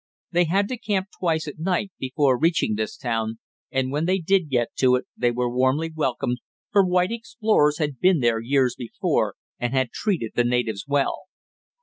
They 0.31 0.45
had 0.45 0.67
to 0.69 0.77
camp 0.79 1.09
twice 1.19 1.47
at 1.47 1.59
night 1.59 1.91
before 1.99 2.35
reaching 2.35 2.73
this 2.73 2.97
town, 2.97 3.37
and 3.69 3.91
when 3.91 4.05
they 4.05 4.17
did 4.17 4.49
get 4.49 4.69
to 4.77 4.95
it 4.95 5.05
they 5.15 5.29
were 5.29 5.47
warmly 5.55 5.91
welcomed, 5.95 6.39
for 6.71 6.83
white 6.83 7.11
explorers 7.11 7.77
had 7.77 7.99
been 7.99 8.19
there 8.19 8.39
years 8.39 8.73
before, 8.75 9.35
and 9.59 9.73
had 9.75 9.91
treated 9.91 10.31
the 10.33 10.43
natives 10.43 10.85
well. 10.87 11.25